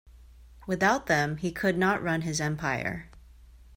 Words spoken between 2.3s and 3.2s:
empire.